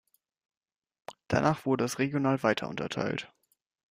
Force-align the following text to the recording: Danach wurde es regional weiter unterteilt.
Danach 1.27 1.67
wurde 1.67 1.85
es 1.85 1.99
regional 1.99 2.41
weiter 2.41 2.67
unterteilt. 2.69 3.31